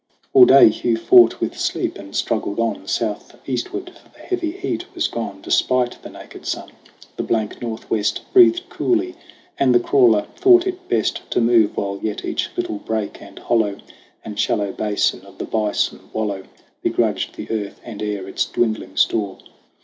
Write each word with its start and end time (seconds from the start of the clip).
All 0.33 0.45
day 0.47 0.69
Hugh 0.69 0.97
fought 0.97 1.39
with 1.39 1.55
sleep 1.55 1.99
and 1.99 2.15
struggled 2.15 2.57
on 2.59 2.87
Southeastward; 2.87 3.91
for 4.01 4.09
the 4.09 4.17
heavy 4.23 4.49
heat 4.49 4.85
was 4.95 5.07
gone 5.07 5.41
Despite 5.43 6.01
the 6.01 6.09
naked 6.09 6.47
sun. 6.47 6.71
The 7.17 7.21
blank 7.21 7.61
Northwest 7.61 8.21
Breathed 8.33 8.67
coolly; 8.67 9.13
and 9.59 9.75
the 9.75 9.79
crawler 9.79 10.25
thought 10.35 10.65
it 10.65 10.89
best 10.89 11.21
To 11.29 11.39
move 11.39 11.77
while 11.77 11.99
yet 12.01 12.25
each 12.25 12.49
little 12.57 12.79
break 12.79 13.21
and 13.21 13.37
hollow 13.37 13.77
And 14.25 14.39
shallow 14.39 14.71
basin 14.71 15.21
of 15.23 15.37
the 15.37 15.45
bison 15.45 15.99
wallow 16.13 16.45
Begrudged 16.81 17.35
the 17.35 17.51
earth 17.51 17.79
and 17.83 18.01
air 18.01 18.27
its 18.27 18.45
dwindling 18.47 18.97
store. 18.97 19.37